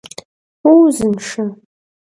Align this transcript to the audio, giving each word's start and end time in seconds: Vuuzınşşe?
Vuuzınşşe? 0.61 1.43